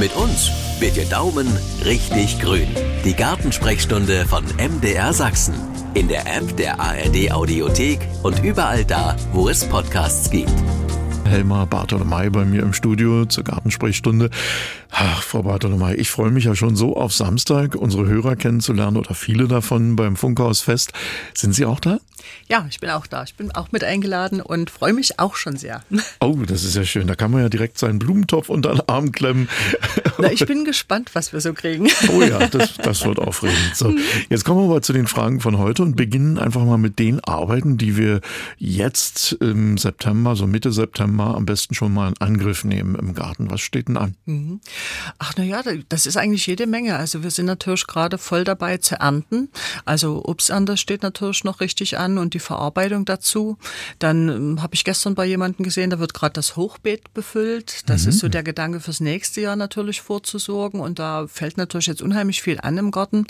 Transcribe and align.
Mit 0.00 0.16
uns 0.16 0.50
wird 0.78 0.96
Ihr 0.96 1.04
Daumen 1.04 1.46
richtig 1.84 2.40
grün. 2.40 2.68
Die 3.04 3.12
Gartensprechstunde 3.12 4.24
von 4.24 4.44
MDR 4.56 5.12
Sachsen. 5.12 5.52
In 5.92 6.08
der 6.08 6.22
App 6.22 6.56
der 6.56 6.80
ARD 6.80 7.30
Audiothek 7.30 8.00
und 8.22 8.42
überall 8.42 8.86
da, 8.86 9.14
wo 9.34 9.50
es 9.50 9.62
Podcasts 9.68 10.30
gibt. 10.30 10.50
Helma 11.26 11.66
Bartolomei 11.66 12.30
bei 12.30 12.46
mir 12.46 12.62
im 12.62 12.72
Studio 12.72 13.26
zur 13.26 13.44
Gartensprechstunde. 13.44 14.30
Ach, 14.90 15.22
Frau 15.22 15.42
Bartolomei, 15.42 15.96
ich 15.96 16.10
freue 16.10 16.30
mich 16.30 16.44
ja 16.44 16.54
schon 16.54 16.76
so 16.76 16.96
auf 16.96 17.12
Samstag, 17.12 17.74
unsere 17.74 18.06
Hörer 18.06 18.36
kennenzulernen 18.36 18.96
oder 18.96 19.12
viele 19.12 19.48
davon 19.48 19.96
beim 19.96 20.16
Funkhausfest. 20.16 20.94
Sind 21.34 21.54
Sie 21.54 21.66
auch 21.66 21.78
da? 21.78 21.98
Ja, 22.48 22.66
ich 22.68 22.80
bin 22.80 22.90
auch 22.90 23.06
da. 23.06 23.22
Ich 23.22 23.34
bin 23.34 23.52
auch 23.52 23.72
mit 23.72 23.84
eingeladen 23.84 24.40
und 24.40 24.70
freue 24.70 24.92
mich 24.92 25.18
auch 25.18 25.36
schon 25.36 25.56
sehr. 25.56 25.82
Oh, 26.22 26.36
das 26.46 26.64
ist 26.64 26.76
ja 26.76 26.84
schön. 26.84 27.06
Da 27.06 27.14
kann 27.14 27.30
man 27.30 27.42
ja 27.42 27.48
direkt 27.48 27.78
seinen 27.78 27.98
Blumentopf 27.98 28.50
unter 28.50 28.74
den 28.74 28.88
Arm 28.88 29.10
klemmen. 29.12 29.48
Na, 30.18 30.30
ich 30.30 30.44
bin 30.44 30.64
gespannt, 30.64 31.10
was 31.14 31.32
wir 31.32 31.40
so 31.40 31.54
kriegen. 31.54 31.88
Oh 32.10 32.22
ja, 32.22 32.46
das, 32.48 32.74
das 32.76 33.04
wird 33.04 33.18
aufregend. 33.18 33.74
So, 33.74 33.94
jetzt 34.28 34.44
kommen 34.44 34.60
wir 34.60 34.74
mal 34.74 34.82
zu 34.82 34.92
den 34.92 35.06
Fragen 35.06 35.40
von 35.40 35.58
heute 35.58 35.82
und 35.82 35.96
beginnen 35.96 36.38
einfach 36.38 36.64
mal 36.64 36.76
mit 36.76 36.98
den 36.98 37.20
Arbeiten, 37.20 37.78
die 37.78 37.96
wir 37.96 38.20
jetzt 38.58 39.32
im 39.40 39.78
September, 39.78 40.34
so 40.34 40.46
Mitte 40.46 40.72
September, 40.72 41.36
am 41.36 41.46
besten 41.46 41.74
schon 41.74 41.94
mal 41.94 42.08
in 42.08 42.14
Angriff 42.18 42.64
nehmen 42.64 42.96
im 42.96 43.14
Garten. 43.14 43.50
Was 43.50 43.60
steht 43.60 43.88
denn 43.88 43.96
an? 43.96 44.16
Mhm. 44.24 44.60
Ach 45.18 45.34
na 45.36 45.44
ja, 45.44 45.62
das 45.88 46.06
ist 46.06 46.16
eigentlich 46.16 46.46
jede 46.46 46.66
Menge. 46.66 46.96
Also 46.96 47.22
wir 47.22 47.30
sind 47.30 47.46
natürlich 47.46 47.86
gerade 47.86 48.18
voll 48.18 48.44
dabei 48.44 48.78
zu 48.78 48.96
ernten. 48.96 49.50
Also 49.84 50.24
Obsternte 50.24 50.76
steht 50.76 51.02
natürlich 51.02 51.44
noch 51.44 51.60
richtig 51.60 51.98
an 51.98 52.09
und 52.18 52.34
die 52.34 52.40
Verarbeitung 52.40 53.04
dazu. 53.04 53.58
Dann 53.98 54.28
ähm, 54.28 54.62
habe 54.62 54.74
ich 54.74 54.84
gestern 54.84 55.14
bei 55.14 55.26
jemandem 55.26 55.64
gesehen, 55.64 55.90
da 55.90 55.98
wird 55.98 56.14
gerade 56.14 56.32
das 56.32 56.56
Hochbeet 56.56 57.12
befüllt. 57.14 57.88
Das 57.88 58.04
mhm. 58.04 58.08
ist 58.10 58.18
so 58.20 58.28
der 58.28 58.42
Gedanke 58.42 58.80
fürs 58.80 59.00
nächste 59.00 59.40
Jahr 59.40 59.56
natürlich 59.56 60.00
vorzusorgen 60.00 60.80
und 60.80 60.98
da 60.98 61.26
fällt 61.26 61.56
natürlich 61.56 61.86
jetzt 61.86 62.02
unheimlich 62.02 62.42
viel 62.42 62.58
an 62.60 62.78
im 62.78 62.90
Garten. 62.90 63.26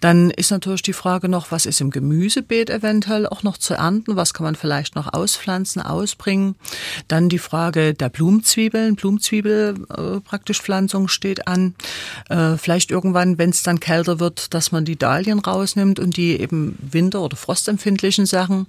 Dann 0.00 0.30
ist 0.30 0.50
natürlich 0.50 0.82
die 0.82 0.92
Frage 0.92 1.28
noch, 1.28 1.50
was 1.50 1.66
ist 1.66 1.80
im 1.80 1.90
Gemüsebeet 1.90 2.70
eventuell 2.70 3.26
auch 3.26 3.42
noch 3.42 3.58
zu 3.58 3.74
ernten? 3.74 4.16
Was 4.16 4.34
kann 4.34 4.44
man 4.44 4.54
vielleicht 4.54 4.96
noch 4.96 5.12
auspflanzen, 5.12 5.82
ausbringen? 5.82 6.56
Dann 7.08 7.28
die 7.28 7.38
Frage 7.38 7.94
der 7.94 8.08
Blumenzwiebeln, 8.08 8.96
Blumenzwiebel 8.96 9.74
äh, 9.90 10.20
praktisch 10.20 10.60
Pflanzung 10.62 11.08
steht 11.08 11.46
an. 11.46 11.74
Äh, 12.28 12.56
vielleicht 12.56 12.90
irgendwann, 12.90 13.38
wenn 13.38 13.50
es 13.50 13.62
dann 13.62 13.80
kälter 13.80 14.20
wird, 14.20 14.54
dass 14.54 14.72
man 14.72 14.84
die 14.84 14.96
Dahlien 14.96 15.38
rausnimmt 15.38 15.98
und 15.98 16.16
die 16.16 16.40
eben 16.40 16.76
winter- 16.80 17.22
oder 17.22 17.36
frostempfindlichen 18.16 18.26
Sachen. 18.26 18.66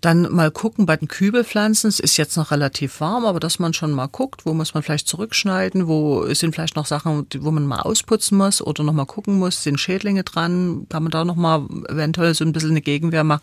Dann 0.00 0.32
mal 0.32 0.50
gucken 0.50 0.86
bei 0.86 0.96
den 0.96 1.08
Kübelpflanzen. 1.08 1.88
Es 1.88 2.00
ist 2.00 2.16
jetzt 2.16 2.36
noch 2.36 2.50
relativ 2.50 3.00
warm, 3.00 3.24
aber 3.24 3.40
dass 3.40 3.58
man 3.58 3.72
schon 3.72 3.92
mal 3.92 4.06
guckt, 4.06 4.44
wo 4.44 4.54
muss 4.54 4.74
man 4.74 4.82
vielleicht 4.82 5.08
zurückschneiden, 5.08 5.86
wo 5.86 6.32
sind 6.34 6.54
vielleicht 6.54 6.76
noch 6.76 6.86
Sachen, 6.86 7.26
wo 7.38 7.50
man 7.50 7.66
mal 7.66 7.80
ausputzen 7.80 8.38
muss 8.38 8.62
oder 8.62 8.84
noch 8.84 8.92
mal 8.92 9.06
gucken 9.06 9.38
muss, 9.38 9.62
sind 9.62 9.80
Schädlinge 9.80 10.24
dran, 10.24 10.86
kann 10.88 11.04
man 11.04 11.10
da 11.12 11.24
noch 11.24 11.36
mal 11.36 11.66
eventuell 11.88 12.34
so 12.34 12.44
ein 12.44 12.52
bisschen 12.52 12.70
eine 12.70 12.82
Gegenwehr 12.82 13.24
machen. 13.24 13.42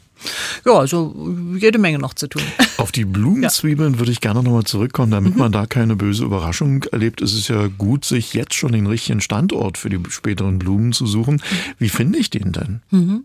Ja, 0.65 0.73
also 0.73 1.15
jede 1.57 1.79
Menge 1.79 1.99
noch 1.99 2.13
zu 2.13 2.27
tun. 2.27 2.41
Auf 2.77 2.91
die 2.91 3.05
Blumenzwiebeln 3.05 3.93
ja. 3.93 3.99
würde 3.99 4.11
ich 4.11 4.21
gerne 4.21 4.43
nochmal 4.43 4.63
zurückkommen, 4.63 5.11
damit 5.11 5.33
mhm. 5.33 5.39
man 5.39 5.51
da 5.51 5.65
keine 5.65 5.95
böse 5.95 6.25
Überraschung 6.25 6.83
erlebt. 6.91 7.21
Es 7.21 7.33
ist 7.33 7.47
ja 7.47 7.67
gut, 7.67 8.05
sich 8.05 8.33
jetzt 8.33 8.53
schon 8.53 8.73
den 8.73 8.87
richtigen 8.87 9.21
Standort 9.21 9.77
für 9.77 9.89
die 9.89 9.99
späteren 10.09 10.59
Blumen 10.59 10.91
zu 10.91 11.07
suchen. 11.07 11.41
Wie 11.77 11.89
finde 11.89 12.19
ich 12.19 12.29
den 12.29 12.51
denn? 12.51 12.81
Mhm. 12.91 13.23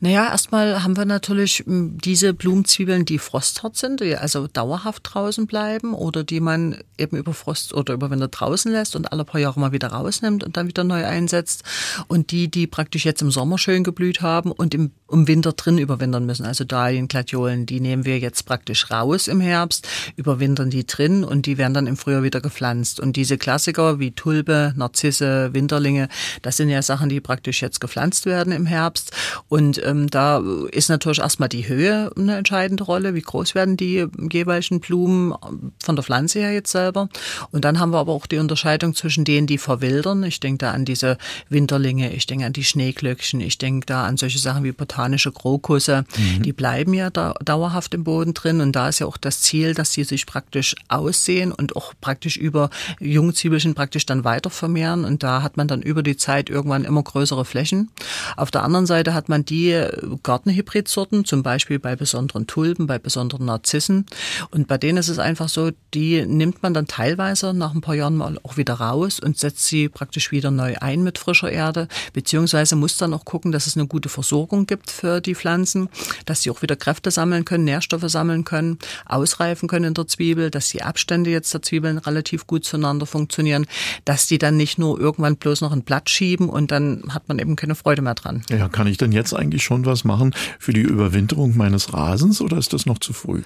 Naja, 0.00 0.30
erstmal 0.30 0.82
haben 0.82 0.96
wir 0.96 1.04
natürlich 1.04 1.61
diese 1.66 2.34
Blumenzwiebeln, 2.34 3.04
die 3.04 3.18
frosthart 3.18 3.76
sind, 3.76 4.00
die 4.00 4.16
also 4.16 4.46
dauerhaft 4.46 5.02
draußen 5.04 5.46
bleiben 5.46 5.94
oder 5.94 6.24
die 6.24 6.40
man 6.40 6.76
eben 6.98 7.16
über 7.16 7.34
Frost 7.34 7.74
oder 7.74 7.94
über 7.94 8.10
Winter 8.10 8.28
draußen 8.28 8.70
lässt 8.70 8.96
und 8.96 9.12
alle 9.12 9.24
paar 9.24 9.40
Jahre 9.40 9.60
mal 9.60 9.72
wieder 9.72 9.88
rausnimmt 9.88 10.44
und 10.44 10.56
dann 10.56 10.68
wieder 10.68 10.84
neu 10.84 11.04
einsetzt. 11.04 11.62
Und 12.08 12.30
die, 12.30 12.48
die 12.48 12.66
praktisch 12.66 13.04
jetzt 13.04 13.22
im 13.22 13.30
Sommer 13.30 13.58
schön 13.58 13.84
geblüht 13.84 14.22
haben 14.22 14.52
und 14.52 14.74
im, 14.74 14.92
im 15.10 15.28
Winter 15.28 15.52
drin 15.52 15.78
überwintern 15.78 16.26
müssen. 16.26 16.46
Also 16.46 16.64
Dahlien, 16.64 17.08
Gladiolen, 17.08 17.66
die 17.66 17.80
nehmen 17.80 18.04
wir 18.04 18.18
jetzt 18.18 18.44
praktisch 18.44 18.90
raus 18.90 19.28
im 19.28 19.40
Herbst, 19.40 19.86
überwintern 20.16 20.70
die 20.70 20.86
drin 20.86 21.24
und 21.24 21.46
die 21.46 21.58
werden 21.58 21.74
dann 21.74 21.86
im 21.86 21.96
Frühjahr 21.96 22.22
wieder 22.22 22.40
gepflanzt. 22.40 23.00
Und 23.00 23.16
diese 23.16 23.38
Klassiker 23.38 23.98
wie 23.98 24.12
Tulpe, 24.12 24.72
Narzisse, 24.76 25.52
Winterlinge, 25.52 26.08
das 26.42 26.56
sind 26.56 26.68
ja 26.68 26.82
Sachen, 26.82 27.08
die 27.08 27.20
praktisch 27.20 27.62
jetzt 27.62 27.80
gepflanzt 27.80 28.26
werden 28.26 28.52
im 28.52 28.66
Herbst. 28.66 29.12
Und 29.48 29.84
ähm, 29.84 30.08
da 30.10 30.42
ist 30.70 30.88
natürlich 30.88 31.20
erstmal 31.20 31.48
die 31.52 31.68
Höhe 31.68 32.10
eine 32.16 32.36
entscheidende 32.36 32.84
Rolle. 32.84 33.14
Wie 33.14 33.20
groß 33.20 33.54
werden 33.54 33.76
die 33.76 34.06
jeweiligen 34.30 34.80
Blumen 34.80 35.34
von 35.82 35.96
der 35.96 36.02
Pflanze 36.02 36.40
her 36.40 36.52
jetzt 36.52 36.72
selber? 36.72 37.08
Und 37.50 37.64
dann 37.64 37.78
haben 37.78 37.92
wir 37.92 37.98
aber 37.98 38.12
auch 38.12 38.26
die 38.26 38.38
Unterscheidung 38.38 38.94
zwischen 38.94 39.24
denen, 39.24 39.46
die 39.46 39.58
verwildern. 39.58 40.22
Ich 40.24 40.40
denke 40.40 40.58
da 40.58 40.70
an 40.72 40.84
diese 40.84 41.18
Winterlinge, 41.48 42.12
ich 42.12 42.26
denke 42.26 42.46
an 42.46 42.52
die 42.52 42.64
Schneeglöckchen, 42.64 43.40
ich 43.40 43.58
denke 43.58 43.86
da 43.86 44.04
an 44.04 44.16
solche 44.16 44.38
Sachen 44.38 44.64
wie 44.64 44.72
botanische 44.72 45.32
Krokusse. 45.32 46.04
Mhm. 46.16 46.42
Die 46.42 46.52
bleiben 46.52 46.94
ja 46.94 47.10
da 47.10 47.34
dauerhaft 47.44 47.94
im 47.94 48.04
Boden 48.04 48.34
drin. 48.34 48.60
Und 48.60 48.72
da 48.72 48.88
ist 48.88 48.98
ja 48.98 49.06
auch 49.06 49.16
das 49.16 49.40
Ziel, 49.40 49.74
dass 49.74 49.92
sie 49.92 50.04
sich 50.04 50.26
praktisch 50.26 50.74
aussehen 50.88 51.52
und 51.52 51.76
auch 51.76 51.92
praktisch 52.00 52.36
über 52.36 52.70
Jungzwiebelchen 53.00 53.74
praktisch 53.74 54.06
dann 54.06 54.24
weiter 54.24 54.50
vermehren. 54.50 55.04
Und 55.04 55.22
da 55.22 55.42
hat 55.42 55.56
man 55.56 55.68
dann 55.68 55.82
über 55.82 56.02
die 56.02 56.16
Zeit 56.16 56.50
irgendwann 56.50 56.84
immer 56.84 57.02
größere 57.02 57.44
Flächen. 57.44 57.90
Auf 58.36 58.50
der 58.50 58.62
anderen 58.62 58.86
Seite 58.86 59.14
hat 59.14 59.28
man 59.28 59.44
die 59.44 59.82
Gartenhybridsorten, 60.22 61.24
zum 61.32 61.42
Beispiel 61.42 61.78
bei 61.78 61.96
besonderen 61.96 62.46
Tulpen, 62.46 62.86
bei 62.86 62.98
besonderen 62.98 63.46
Narzissen. 63.46 64.04
Und 64.50 64.68
bei 64.68 64.76
denen 64.76 64.98
ist 64.98 65.08
es 65.08 65.18
einfach 65.18 65.48
so, 65.48 65.70
die 65.94 66.26
nimmt 66.26 66.62
man 66.62 66.74
dann 66.74 66.86
teilweise 66.86 67.54
nach 67.54 67.74
ein 67.74 67.80
paar 67.80 67.94
Jahren 67.94 68.16
mal 68.16 68.38
auch 68.42 68.58
wieder 68.58 68.74
raus 68.74 69.18
und 69.18 69.38
setzt 69.38 69.64
sie 69.64 69.88
praktisch 69.88 70.30
wieder 70.30 70.50
neu 70.50 70.74
ein 70.82 71.02
mit 71.02 71.16
frischer 71.16 71.50
Erde, 71.50 71.88
beziehungsweise 72.12 72.76
muss 72.76 72.98
dann 72.98 73.14
auch 73.14 73.24
gucken, 73.24 73.50
dass 73.50 73.66
es 73.66 73.78
eine 73.78 73.86
gute 73.86 74.10
Versorgung 74.10 74.66
gibt 74.66 74.90
für 74.90 75.22
die 75.22 75.34
Pflanzen, 75.34 75.88
dass 76.26 76.42
sie 76.42 76.50
auch 76.50 76.60
wieder 76.60 76.76
Kräfte 76.76 77.10
sammeln 77.10 77.46
können, 77.46 77.64
Nährstoffe 77.64 78.10
sammeln 78.10 78.44
können, 78.44 78.78
ausreifen 79.06 79.70
können 79.70 79.86
in 79.86 79.94
der 79.94 80.06
Zwiebel, 80.06 80.50
dass 80.50 80.68
die 80.68 80.82
Abstände 80.82 81.30
jetzt 81.30 81.54
der 81.54 81.62
Zwiebeln 81.62 81.96
relativ 81.96 82.46
gut 82.46 82.66
zueinander 82.66 83.06
funktionieren, 83.06 83.64
dass 84.04 84.26
die 84.26 84.36
dann 84.36 84.58
nicht 84.58 84.78
nur 84.78 85.00
irgendwann 85.00 85.36
bloß 85.36 85.62
noch 85.62 85.72
ein 85.72 85.82
Blatt 85.82 86.10
schieben 86.10 86.50
und 86.50 86.70
dann 86.70 87.04
hat 87.08 87.26
man 87.28 87.38
eben 87.38 87.56
keine 87.56 87.74
Freude 87.74 88.02
mehr 88.02 88.16
dran. 88.16 88.42
Ja, 88.50 88.68
kann 88.68 88.86
ich 88.86 88.98
denn 88.98 89.12
jetzt 89.12 89.32
eigentlich 89.32 89.64
schon 89.64 89.86
was 89.86 90.04
machen 90.04 90.34
für 90.58 90.74
die 90.74 90.82
Überwinterung 91.22 91.56
meines 91.56 91.92
Rasens 91.92 92.40
oder 92.40 92.58
ist 92.58 92.72
das 92.72 92.86
noch 92.86 92.98
zu 92.98 93.12
früh? 93.12 93.42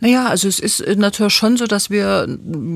Naja, 0.00 0.26
also 0.26 0.48
es 0.48 0.58
ist 0.58 0.84
natürlich 0.96 1.34
schon 1.34 1.56
so, 1.56 1.66
dass 1.66 1.90
wir 1.90 2.26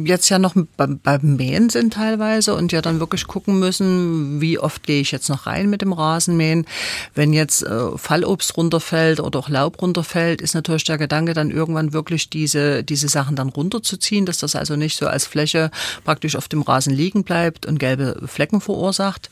jetzt 0.04 0.28
ja 0.28 0.38
noch 0.38 0.54
beim, 0.76 0.98
beim 0.98 1.36
Mähen 1.36 1.70
sind 1.70 1.94
teilweise 1.94 2.54
und 2.54 2.72
ja 2.72 2.82
dann 2.82 3.00
wirklich 3.00 3.26
gucken 3.26 3.58
müssen, 3.58 4.40
wie 4.40 4.58
oft 4.58 4.82
gehe 4.82 5.00
ich 5.00 5.12
jetzt 5.12 5.28
noch 5.28 5.46
rein 5.46 5.70
mit 5.70 5.80
dem 5.80 5.92
Rasenmähen. 5.92 6.66
Wenn 7.14 7.32
jetzt 7.32 7.62
äh, 7.62 7.96
Fallobst 7.96 8.56
runterfällt 8.56 9.20
oder 9.20 9.38
auch 9.38 9.48
Laub 9.48 9.80
runterfällt, 9.80 10.40
ist 10.40 10.54
natürlich 10.54 10.84
der 10.84 10.98
Gedanke 10.98 11.32
dann 11.32 11.50
irgendwann 11.50 11.92
wirklich 11.92 12.28
diese, 12.28 12.84
diese 12.84 13.08
Sachen 13.08 13.36
dann 13.36 13.48
runterzuziehen, 13.48 14.26
dass 14.26 14.38
das 14.38 14.56
also 14.56 14.76
nicht 14.76 14.98
so 14.98 15.06
als 15.06 15.26
Fläche 15.26 15.70
praktisch 16.04 16.36
auf 16.36 16.48
dem 16.48 16.62
Rasen 16.62 16.92
liegen 16.92 17.24
bleibt 17.24 17.66
und 17.66 17.78
gelbe 17.78 18.20
Flecken 18.26 18.60
verursacht. 18.60 19.30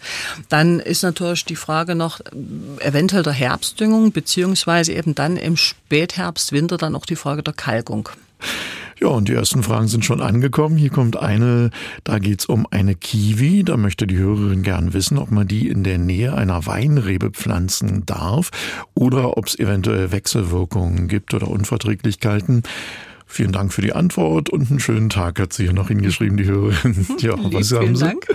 Dann 0.48 0.80
ist 0.80 1.02
natürlich 1.02 1.44
die 1.44 1.56
Frage 1.56 1.94
noch 1.94 2.20
eventuell 2.80 3.22
der 3.22 3.32
Herbstdüngung, 3.32 4.12
beziehungsweise 4.12 4.92
eben 5.02 5.14
dann 5.16 5.36
im 5.36 5.56
Spätherbst, 5.56 6.52
Winter 6.52 6.76
dann 6.76 6.94
auch 6.94 7.06
die 7.06 7.16
Frage 7.16 7.42
der 7.42 7.54
Kalkung. 7.54 8.08
Ja, 9.00 9.08
und 9.08 9.28
die 9.28 9.34
ersten 9.34 9.64
Fragen 9.64 9.88
sind 9.88 10.04
schon 10.04 10.20
angekommen. 10.20 10.76
Hier 10.76 10.90
kommt 10.90 11.16
eine, 11.16 11.70
da 12.04 12.20
geht's 12.20 12.46
um 12.46 12.68
eine 12.70 12.94
Kiwi. 12.94 13.64
Da 13.64 13.76
möchte 13.76 14.06
die 14.06 14.16
Hörerin 14.16 14.62
gern 14.62 14.92
wissen, 14.92 15.18
ob 15.18 15.32
man 15.32 15.48
die 15.48 15.66
in 15.66 15.82
der 15.82 15.98
Nähe 15.98 16.34
einer 16.34 16.66
Weinrebe 16.66 17.30
pflanzen 17.30 18.06
darf 18.06 18.50
oder 18.94 19.36
ob 19.36 19.46
es 19.46 19.58
eventuell 19.58 20.12
Wechselwirkungen 20.12 21.08
gibt 21.08 21.34
oder 21.34 21.48
Unverträglichkeiten. 21.48 22.62
Vielen 23.32 23.52
Dank 23.52 23.72
für 23.72 23.80
die 23.80 23.94
Antwort 23.94 24.50
und 24.50 24.70
einen 24.70 24.78
schönen 24.78 25.08
Tag 25.08 25.40
hat 25.40 25.54
sie 25.54 25.62
hier 25.62 25.72
noch 25.72 25.88
hingeschrieben, 25.88 26.36
die 26.36 26.44
Hörerin. 26.44 27.06
Ja, 27.20 27.32
was 27.38 27.68
Vielen 27.68 27.80
haben 27.80 27.96
Sie? 27.96 28.04
Dank. 28.04 28.26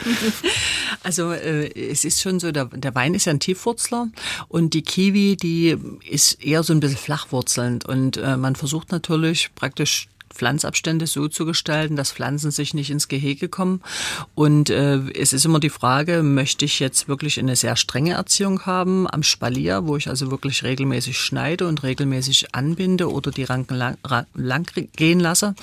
Also 1.04 1.32
äh, 1.32 1.70
es 1.92 2.04
ist 2.04 2.20
schon 2.20 2.40
so, 2.40 2.52
der, 2.52 2.66
der 2.66 2.96
Wein 2.96 3.14
ist 3.14 3.26
ja 3.26 3.32
ein 3.32 3.40
Tiefwurzler 3.40 4.08
und 4.48 4.74
die 4.74 4.82
Kiwi, 4.82 5.38
die 5.38 5.78
ist 6.10 6.44
eher 6.44 6.64
so 6.64 6.74
ein 6.74 6.80
bisschen 6.80 6.98
flachwurzelnd 6.98 7.86
und 7.86 8.18
äh, 8.18 8.38
man 8.38 8.56
versucht 8.56 8.92
natürlich 8.92 9.52
praktisch 9.54 10.08
Pflanzabstände 10.30 11.08
so 11.08 11.28
zu 11.28 11.46
gestalten, 11.46 11.96
dass 11.96 12.12
Pflanzen 12.12 12.52
sich 12.52 12.74
nicht 12.74 12.90
ins 12.90 13.08
Gehege 13.08 13.50
kommen. 13.50 13.82
Und 14.36 14.70
äh, 14.70 15.00
es 15.16 15.34
ist 15.34 15.46
immer 15.46 15.60
die 15.60 15.70
Frage, 15.70 16.24
möchte 16.24 16.66
ich 16.66 16.80
jetzt 16.80 17.08
wirklich 17.08 17.40
eine 17.40 17.56
sehr 17.56 17.76
strenge 17.76 18.14
Erziehung 18.14 18.66
haben 18.66 19.08
am 19.10 19.24
Spalier, 19.24 19.86
wo 19.88 19.98
ich 19.98 20.08
also 20.08 20.32
wirklich 20.32 20.64
regelmäßig 20.64 21.18
schneide 21.18 21.68
und 21.68 21.84
regelmäßig 21.84 22.54
anbinde 22.54 23.12
oder 23.12 23.32
die 23.32 23.44
Ranken 23.44 23.76
lang, 23.76 23.98
lang 24.36 24.68
gehen 24.96 25.20
lasse? 25.20 25.56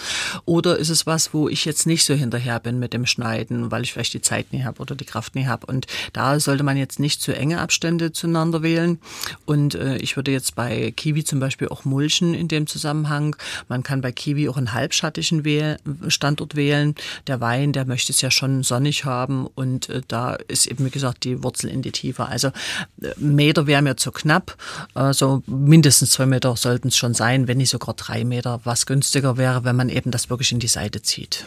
Oder 0.45 0.79
ist 0.79 0.91
es 0.91 1.07
was, 1.07 1.35
wo 1.35 1.49
ich 1.49 1.65
jetzt 1.65 1.87
nicht 1.87 2.05
so 2.05 2.15
hinterher 2.15 2.61
bin 2.61 2.79
mit 2.79 2.93
dem 2.93 3.07
Schneiden, 3.07 3.71
weil 3.71 3.83
ich 3.83 3.93
vielleicht 3.93 4.15
die 4.15 4.23
Zeit 4.23 4.53
nie 4.53 4.65
habe 4.65 4.81
oder 4.81 4.95
die 4.95 5.05
Kraft 5.05 5.35
nie 5.35 5.47
habe? 5.47 5.67
Und 5.67 5.87
da 6.13 6.39
sollte 6.41 6.65
man 6.65 6.77
jetzt 6.77 6.99
nicht 6.99 7.21
zu 7.21 7.35
enge 7.35 7.61
Abstände 7.61 8.13
zueinander 8.13 8.63
wählen. 8.63 8.99
Und 9.47 9.75
äh, 9.75 9.97
ich 9.99 10.17
würde 10.17 10.33
jetzt 10.33 10.55
bei 10.55 10.93
Kiwi 10.97 11.25
zum 11.25 11.41
Beispiel 11.41 11.69
auch 11.69 11.85
mulchen 11.85 12.35
in 12.35 12.49
dem 12.49 12.67
Zusammenhang. 12.67 13.37
Man 13.69 13.83
kann 13.83 14.01
bei 14.01 14.13
Kiwi 14.13 14.49
auch 14.49 14.54
auch 14.55 14.59
einen 14.59 14.73
halbschattigen 14.73 15.79
Standort 16.09 16.55
wählen. 16.55 16.95
Der 17.27 17.41
Wein, 17.41 17.73
der 17.73 17.85
möchte 17.85 18.12
es 18.12 18.21
ja 18.21 18.31
schon 18.31 18.62
sonnig 18.62 19.05
haben 19.05 19.47
und 19.47 19.89
äh, 19.89 20.03
da 20.06 20.35
ist 20.35 20.67
eben, 20.67 20.85
wie 20.85 20.91
gesagt, 20.91 21.25
die 21.25 21.43
Wurzel 21.43 21.71
in 21.71 21.83
die 21.83 21.93
Tiefe. 21.93 22.27
Also 22.27 22.49
äh, 23.03 23.12
Meter 23.17 23.67
wäre 23.67 23.83
mir 23.83 23.97
zu 23.97 24.12
knapp, 24.12 24.56
also 24.95 25.43
mindestens 25.47 26.11
zwei 26.12 26.27
Meter 26.27 26.56
sollten 26.56 26.89
es 26.89 26.97
schon 26.97 27.15
sein, 27.15 27.49
wenn 27.49 27.59
nicht 27.59 27.71
sogar 27.71 27.95
drei 27.95 28.25
Meter, 28.25 28.61
was 28.65 28.87
günstiger 28.87 29.37
wäre, 29.37 29.65
wenn 29.65 29.77
man 29.77 29.89
eben 29.89 30.11
das 30.11 30.31
wirklich 30.31 30.53
in 30.53 30.61
die 30.61 30.69
Seite 30.69 31.03
zieht. 31.03 31.47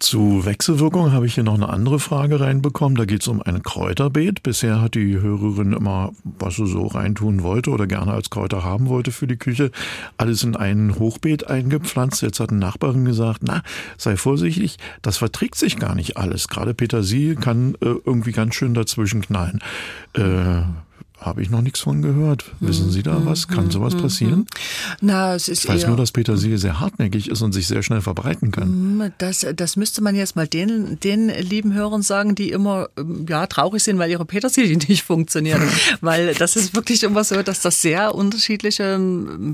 Zu 0.00 0.46
Wechselwirkung 0.46 1.12
habe 1.12 1.26
ich 1.26 1.34
hier 1.34 1.44
noch 1.44 1.54
eine 1.54 1.68
andere 1.68 2.00
Frage 2.00 2.40
reinbekommen. 2.40 2.96
Da 2.96 3.04
geht 3.04 3.20
es 3.20 3.28
um 3.28 3.42
ein 3.42 3.62
Kräuterbeet. 3.62 4.42
Bisher 4.42 4.80
hat 4.80 4.94
die 4.94 5.20
Hörerin 5.20 5.74
immer, 5.74 6.12
was 6.24 6.56
sie 6.56 6.66
so 6.66 6.86
reintun 6.86 7.42
wollte 7.42 7.68
oder 7.68 7.86
gerne 7.86 8.14
als 8.14 8.30
Kräuter 8.30 8.64
haben 8.64 8.88
wollte 8.88 9.12
für 9.12 9.26
die 9.26 9.36
Küche, 9.36 9.70
alles 10.16 10.42
in 10.42 10.56
ein 10.56 10.98
Hochbeet 10.98 11.48
eingepflanzt. 11.48 12.22
Jetzt 12.22 12.40
hat 12.40 12.48
eine 12.48 12.60
Nachbarin 12.60 13.04
gesagt, 13.04 13.42
na, 13.42 13.62
sei 13.98 14.16
vorsichtig, 14.16 14.78
das 15.02 15.18
verträgt 15.18 15.56
sich 15.56 15.76
gar 15.76 15.94
nicht 15.94 16.16
alles. 16.16 16.48
Gerade 16.48 16.72
Petersilie 16.72 17.34
kann 17.34 17.74
äh, 17.82 17.94
irgendwie 18.02 18.32
ganz 18.32 18.54
schön 18.54 18.72
dazwischen 18.72 19.20
knallen. 19.20 19.60
Äh, 20.14 20.62
habe 21.20 21.42
ich 21.42 21.50
noch 21.50 21.60
nichts 21.60 21.80
von 21.80 22.00
gehört. 22.00 22.44
Wissen 22.60 22.90
Sie 22.90 23.02
da 23.02 23.16
hm, 23.16 23.26
was? 23.26 23.46
Kann 23.46 23.64
hm, 23.64 23.70
sowas 23.70 23.92
hm, 23.92 24.00
passieren? 24.00 24.46
Na, 25.00 25.34
es 25.34 25.48
ist 25.48 25.64
ich 25.64 25.70
weiß 25.70 25.86
nur, 25.86 25.96
dass 25.96 26.12
Petersilie 26.12 26.56
sehr 26.56 26.80
hartnäckig 26.80 27.28
ist 27.28 27.42
und 27.42 27.52
sich 27.52 27.66
sehr 27.66 27.82
schnell 27.82 28.00
verbreiten 28.00 28.50
kann. 28.50 29.12
Das, 29.18 29.46
das 29.54 29.76
müsste 29.76 30.02
man 30.02 30.14
jetzt 30.14 30.34
mal 30.34 30.48
den, 30.48 30.98
den 31.00 31.28
lieben 31.28 31.74
Hörern 31.74 32.02
sagen, 32.02 32.34
die 32.34 32.50
immer 32.50 32.88
ja, 33.28 33.46
traurig 33.46 33.82
sind, 33.82 33.98
weil 33.98 34.10
ihre 34.10 34.24
Petersilie 34.24 34.76
nicht 34.88 35.02
funktioniert. 35.02 35.60
weil 36.00 36.34
das 36.34 36.56
ist 36.56 36.74
wirklich 36.74 37.02
immer 37.02 37.22
so, 37.22 37.42
dass 37.42 37.60
das 37.60 37.82
sehr 37.82 38.14
unterschiedliche 38.14 38.98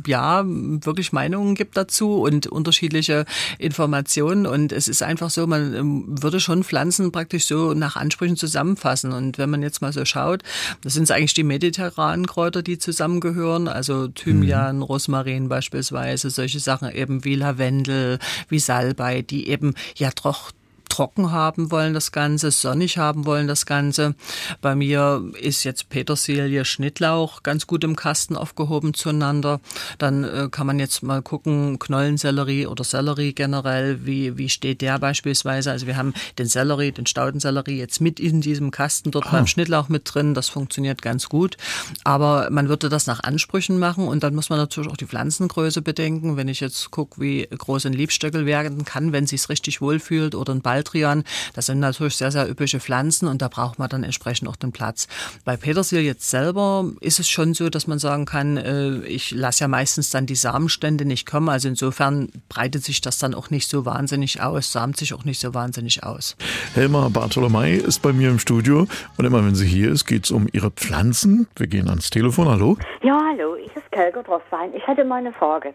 ja, 0.07 0.45
wirklich 0.47 1.13
Meinungen 1.13 1.55
gibt 1.57 1.77
dazu 1.77 2.21
und 2.23 2.47
unterschiedliche 2.47 3.25
Informationen. 3.59 4.47
Und 4.47 4.73
es 4.73 4.87
ist 4.87 5.03
einfach 5.03 5.31
so, 5.31 5.47
man 5.47 5.75
ähm, 5.75 6.05
würde 6.07 6.39
schon 6.39 6.63
Pflanzen 6.63 7.11
praktisch 7.11 7.47
so 7.47 7.75
nach 7.75 7.97
Ansprüchen 7.97 8.37
zusammenfassen. 8.37 9.13
Und 9.13 9.39
wenn 9.39 9.51
man 9.51 9.63
jetzt 9.63 9.83
mal 9.83 9.93
so 9.93 10.05
schaut, 10.05 10.43
das 10.83 10.95
sind 10.95 11.11
eigentlich 11.11 11.35
die 11.35 11.45
mediterranen 11.57 12.27
Kräuter, 12.27 12.63
die 12.63 12.77
zusammengehören, 12.77 13.67
also 13.67 14.09
Thymian, 14.09 14.77
mhm. 14.77 14.83
Rosmarin 14.83 15.49
beispielsweise, 15.49 16.29
solche 16.29 16.61
Sachen 16.61 16.91
eben 16.91 17.25
wie 17.25 17.35
Lavendel, 17.35 18.19
wie 18.51 18.59
Salbei, 18.59 19.23
die 19.23 19.49
eben 19.49 19.75
ja 19.97 20.11
doch 20.23 20.53
trocken 20.97 21.31
haben 21.31 21.71
wollen, 21.71 21.93
das 21.93 22.11
Ganze, 22.11 22.51
sonnig 22.51 22.97
haben 22.97 23.27
wollen, 23.27 23.47
das 23.47 23.67
Ganze. 23.67 24.15
Bei 24.63 24.75
mir 24.75 25.23
ist 25.39 25.63
jetzt 25.65 25.91
Petersilie, 25.91 26.65
Schnittlauch 26.65 27.43
ganz 27.43 27.67
gut 27.67 27.85
im 27.85 27.97
Kasten 27.97 28.35
aufgehoben 28.35 28.95
zueinander. 28.95 29.61
Dann 29.99 30.25
äh, 30.25 30.49
kann 30.51 30.67
man 30.67 30.79
jetzt 30.79 31.03
mal 31.03 31.21
gucken, 31.21 31.79
Knollensellerie 31.79 32.67
oder 32.67 32.83
Sellerie 32.83 33.35
generell, 33.35 34.07
wie, 34.07 34.39
wie 34.39 34.49
steht 34.49 34.81
der 34.81 34.99
beispielsweise? 34.99 35.71
Also 35.71 35.87
wir 35.87 35.99
haben 35.99 36.15
den 36.39 36.47
Sellerie, 36.47 36.93
den 36.93 37.05
Staudensellerie 37.05 37.77
jetzt 37.77 38.01
mit 38.01 38.19
in 38.19 38.41
diesem 38.41 38.71
Kasten, 38.71 39.11
dort 39.11 39.27
ah. 39.27 39.33
beim 39.33 39.47
Schnittlauch 39.47 39.91
mit 39.91 40.03
drin. 40.05 40.33
Das 40.33 40.49
funktioniert 40.49 41.03
ganz 41.03 41.29
gut. 41.29 41.59
Aber 42.05 42.49
man 42.51 42.71
würde 42.71 42.89
das 42.89 43.07
nach 43.07 43.23
Ansprüchen 43.23 43.79
machen 43.79 44.09
und 44.09 44.23
dann 44.23 44.35
muss 44.35 44.49
man 44.49 44.59
natürlich 44.59 44.91
auch 44.91 44.97
die 44.97 45.07
Pflanzengröße 45.07 45.83
bedenken. 45.83 46.39
Wenn 46.39 46.49
ich 46.49 46.61
jetzt 46.61 46.91
gucke, 46.91 47.21
wie 47.21 47.47
groß 47.47 47.85
ein 47.85 47.93
Liebstöckel 47.93 48.47
werden 48.47 48.87
kann, 48.87 49.13
wenn 49.13 49.27
sie 49.27 49.37
es 49.37 49.51
richtig 49.51 49.83
wohlfühlt 49.83 50.35
oder 50.35 50.55
ein 50.55 50.63
Ball 50.63 50.86
Baldrian. 50.87 51.25
Das 51.55 51.67
sind 51.67 51.81
natürlich 51.81 52.17
sehr, 52.17 52.31
sehr 52.31 52.49
üppige 52.49 52.81
Pflanzen 52.81 53.29
und 53.29 53.43
da 53.43 53.49
braucht 53.49 53.79
man 53.79 53.89
dann 53.89 54.05
entsprechend 54.05 54.49
auch 54.49 54.57
den 54.57 54.73
Platz. 54.73 55.09
Bei 55.45 55.57
Petersil 55.57 56.01
jetzt 56.01 56.31
selber 56.31 56.85
ist 57.01 57.19
es 57.21 57.29
schon 57.29 57.55
so, 57.55 57.69
dass 57.69 57.87
man 57.87 57.99
sagen 57.99 58.25
kann, 58.25 58.57
äh, 58.57 58.99
ich 59.07 59.33
lasse 59.33 59.65
ja 59.65 59.69
meistens 59.69 60.11
dann 60.11 60.27
die 60.27 60.35
Samenstände 60.35 61.05
nicht 61.05 61.27
kommen. 61.27 61.49
Also 61.49 61.69
insofern 61.69 62.31
breitet 62.49 62.85
sich 62.85 63.01
das 63.01 63.19
dann 63.19 63.35
auch 63.35 63.51
nicht 63.51 63.69
so 63.69 63.85
wahnsinnig 63.85 64.43
aus, 64.43 64.73
samt 64.73 64.97
sich 64.97 65.15
auch 65.15 65.25
nicht 65.25 65.41
so 65.41 65.55
wahnsinnig 65.55 66.05
aus. 66.05 66.37
Helma 66.75 67.09
Bartolomei 67.09 67.73
ist 67.73 68.03
bei 68.03 68.13
mir 68.13 68.31
im 68.31 68.39
Studio 68.39 68.87
und 69.17 69.25
immer 69.25 69.45
wenn 69.45 69.55
sie 69.55 69.67
hier 69.67 69.91
ist, 69.91 70.07
geht 70.07 70.25
es 70.25 70.31
um 70.31 70.49
ihre 70.53 70.71
Pflanzen. 70.71 71.49
Wir 71.57 71.67
gehen 71.67 71.89
ans 71.89 72.11
Telefon. 72.11 72.49
Hallo? 72.49 72.77
Ja, 73.03 73.19
hallo, 73.31 73.57
ich 73.57 73.75
ist 73.75 73.91
Kelger 73.93 74.23
Drosswein. 74.23 74.75
Ich 74.75 74.87
hatte 74.87 75.05
mal 75.05 75.17
eine 75.17 75.33
Frage. 75.33 75.75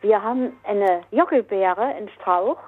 Wir 0.00 0.20
haben 0.20 0.52
eine 0.64 1.02
Jockelbeere, 1.12 1.80
einen 1.80 2.08
Strauch, 2.20 2.58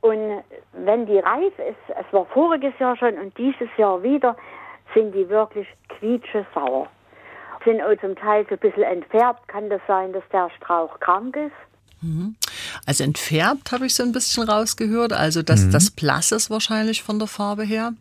und 0.00 0.42
wenn 0.72 1.06
die 1.06 1.18
reif 1.18 1.58
ist, 1.58 1.96
es 1.98 2.12
war 2.12 2.24
voriges 2.26 2.72
Jahr 2.78 2.96
schon 2.96 3.18
und 3.18 3.36
dieses 3.36 3.68
Jahr 3.76 4.02
wieder, 4.02 4.36
sind 4.94 5.14
die 5.14 5.28
wirklich 5.28 5.68
quietschesauer. 5.88 6.88
Sind 7.64 7.82
auch 7.82 7.94
zum 8.00 8.16
Teil 8.16 8.46
so 8.48 8.54
ein 8.54 8.58
bisschen 8.58 8.82
entfärbt. 8.82 9.46
Kann 9.48 9.68
das 9.68 9.80
sein, 9.86 10.12
dass 10.12 10.22
der 10.32 10.50
Strauch 10.56 10.98
krank 11.00 11.36
ist? 11.36 12.02
Mhm. 12.02 12.34
Also 12.86 13.04
entfärbt 13.04 13.72
habe 13.72 13.86
ich 13.86 13.94
so 13.94 14.02
ein 14.02 14.12
bisschen 14.12 14.48
rausgehört. 14.48 15.12
Also 15.12 15.42
das, 15.42 15.62
mhm. 15.62 15.72
das 15.72 15.90
Blass 15.90 16.32
ist 16.32 16.50
wahrscheinlich 16.50 17.02
von 17.02 17.18
der 17.18 17.28
Farbe 17.28 17.64
her. 17.64 17.92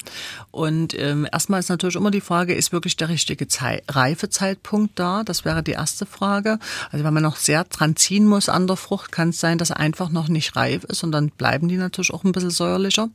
Und 0.51 0.97
ähm, 0.97 1.27
erstmal 1.31 1.59
ist 1.59 1.69
natürlich 1.69 1.95
immer 1.95 2.11
die 2.11 2.21
Frage, 2.21 2.53
ist 2.53 2.71
wirklich 2.71 2.97
der 2.97 3.09
richtige 3.09 3.47
Zei 3.47 3.81
Reifezeitpunkt 3.87 4.97
da? 4.99 5.23
Das 5.23 5.45
wäre 5.45 5.63
die 5.63 5.71
erste 5.71 6.05
Frage. 6.05 6.59
Also 6.91 7.05
wenn 7.05 7.13
man 7.13 7.23
noch 7.23 7.35
sehr 7.35 7.63
dran 7.63 7.95
ziehen 7.95 8.25
muss 8.25 8.49
an 8.49 8.67
der 8.67 8.77
Frucht, 8.77 9.11
kann 9.11 9.29
es 9.29 9.39
sein, 9.39 9.57
dass 9.57 9.71
einfach 9.71 10.09
noch 10.09 10.27
nicht 10.27 10.55
reif 10.55 10.83
ist 10.85 11.03
und 11.03 11.11
dann 11.11 11.29
bleiben 11.29 11.67
die 11.67 11.77
natürlich 11.77 12.13
auch 12.13 12.23
ein 12.23 12.31
bisschen 12.31 12.51
säuerlicher. 12.51 13.09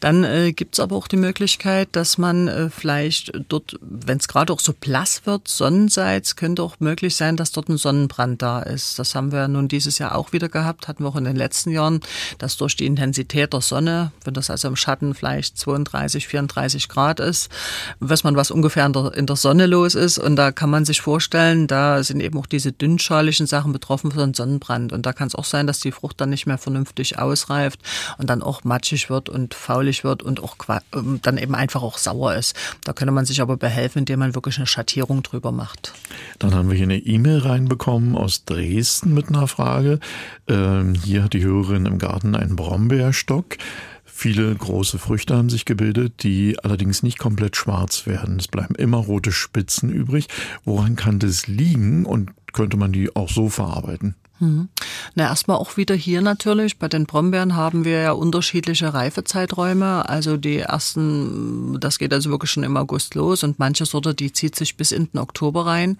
Dann 0.00 0.24
äh, 0.24 0.52
gibt 0.52 0.74
es 0.74 0.80
aber 0.80 0.96
auch 0.96 1.08
die 1.08 1.16
Möglichkeit, 1.16 1.88
dass 1.92 2.18
man 2.18 2.48
äh, 2.48 2.70
vielleicht 2.70 3.32
dort, 3.48 3.78
wenn 3.80 4.18
es 4.18 4.28
gerade 4.28 4.52
auch 4.52 4.60
so 4.60 4.72
blass 4.72 5.22
wird, 5.24 5.48
Sonnenseits, 5.48 6.36
könnte 6.36 6.62
auch 6.62 6.80
möglich 6.80 7.16
sein, 7.16 7.36
dass 7.36 7.52
dort 7.52 7.68
ein 7.68 7.76
Sonnenbrand 7.76 8.42
da 8.42 8.60
ist. 8.60 8.98
Das 8.98 9.14
haben 9.14 9.32
wir 9.32 9.48
nun 9.48 9.68
dieses 9.68 9.98
Jahr 9.98 10.14
auch 10.14 10.32
wieder 10.32 10.48
gehabt, 10.48 10.88
hatten 10.90 11.04
wir 11.04 11.08
auch 11.08 11.16
in 11.16 11.24
den 11.24 11.36
letzten 11.36 11.70
Jahren, 11.70 12.00
dass 12.38 12.56
durch 12.56 12.76
die 12.76 12.86
Intensität 12.86 13.52
der 13.52 13.62
Sonne, 13.62 14.12
wenn 14.24 14.34
das 14.34 14.50
also 14.50 14.68
im 14.68 14.76
Schatten 14.76 15.14
vielleicht 15.14 15.58
32, 15.58 16.28
34 16.28 16.88
Grad 16.88 17.20
ist, 17.20 17.50
weiß 18.00 18.24
man, 18.24 18.36
was 18.36 18.50
ungefähr 18.50 18.86
in 18.86 18.92
der, 18.92 19.14
in 19.14 19.26
der 19.26 19.36
Sonne 19.36 19.66
los 19.66 19.94
ist. 19.94 20.18
Und 20.18 20.36
da 20.36 20.52
kann 20.52 20.70
man 20.70 20.84
sich 20.84 21.00
vorstellen, 21.00 21.66
da 21.66 22.02
sind 22.02 22.20
eben 22.20 22.38
auch 22.38 22.46
diese 22.46 22.72
dünnschaligen 22.72 23.46
Sachen 23.46 23.72
betroffen 23.72 24.10
einen 24.20 24.34
Sonnenbrand. 24.34 24.92
Und 24.92 25.06
da 25.06 25.12
kann 25.12 25.28
es 25.28 25.34
auch 25.34 25.44
sein, 25.44 25.66
dass 25.66 25.80
die 25.80 25.92
Frucht 25.92 26.20
dann 26.20 26.30
nicht 26.30 26.46
mehr 26.46 26.58
vernünftig 26.58 27.18
ausreift 27.18 27.80
und 28.18 28.28
dann 28.28 28.42
auch 28.42 28.64
matschig 28.64 29.10
wird 29.10 29.28
und 29.28 29.54
faulig 29.54 30.04
wird 30.04 30.22
und 30.22 30.42
auch 30.42 30.56
ähm, 30.94 31.20
dann 31.22 31.38
eben 31.38 31.54
einfach 31.54 31.82
auch 31.82 31.98
sauer 31.98 32.34
ist. 32.34 32.56
Da 32.84 32.92
könnte 32.92 33.12
man 33.12 33.24
sich 33.24 33.40
aber 33.40 33.56
behelfen, 33.56 34.00
indem 34.00 34.20
man 34.20 34.34
wirklich 34.34 34.58
eine 34.58 34.66
Schattierung 34.66 35.22
drüber 35.22 35.52
macht. 35.52 35.92
Dann 36.38 36.54
haben 36.54 36.68
wir 36.68 36.76
hier 36.76 36.84
eine 36.84 36.98
E-Mail 36.98 37.38
reinbekommen 37.38 38.16
aus 38.16 38.44
Dresden 38.44 39.14
mit 39.14 39.28
einer 39.28 39.46
Frage. 39.46 40.00
Ähm, 40.48 40.79
hier 40.94 41.24
hat 41.24 41.32
die 41.32 41.44
Hörerin 41.44 41.86
im 41.86 41.98
Garten 41.98 42.34
einen 42.34 42.56
Brombeerstock. 42.56 43.56
Viele 44.04 44.54
große 44.54 44.98
Früchte 44.98 45.36
haben 45.36 45.48
sich 45.48 45.64
gebildet, 45.64 46.22
die 46.22 46.58
allerdings 46.62 47.02
nicht 47.02 47.18
komplett 47.18 47.56
schwarz 47.56 48.06
werden. 48.06 48.38
Es 48.38 48.48
bleiben 48.48 48.74
immer 48.74 48.98
rote 48.98 49.32
Spitzen 49.32 49.90
übrig. 49.90 50.28
Woran 50.64 50.96
kann 50.96 51.18
das 51.18 51.46
liegen 51.46 52.04
und 52.04 52.30
könnte 52.52 52.76
man 52.76 52.92
die 52.92 53.14
auch 53.16 53.30
so 53.30 53.48
verarbeiten? 53.48 54.16
Mhm. 54.40 54.70
Na, 55.14 55.24
erstmal 55.24 55.58
auch 55.58 55.76
wieder 55.76 55.94
hier 55.94 56.22
natürlich. 56.22 56.78
Bei 56.78 56.88
den 56.88 57.04
Brombeeren 57.04 57.56
haben 57.56 57.84
wir 57.84 58.00
ja 58.00 58.12
unterschiedliche 58.12 58.92
Reifezeiträume. 58.92 60.08
Also 60.08 60.38
die 60.38 60.58
ersten, 60.58 61.78
das 61.78 61.98
geht 61.98 62.12
also 62.12 62.30
wirklich 62.30 62.50
schon 62.50 62.64
im 62.64 62.76
August 62.76 63.14
los 63.14 63.44
und 63.44 63.58
manche 63.58 63.84
Sorte, 63.84 64.14
die 64.14 64.32
zieht 64.32 64.56
sich 64.56 64.76
bis 64.76 64.92
in 64.92 65.10
den 65.12 65.20
Oktober 65.20 65.66
rein. 65.66 65.98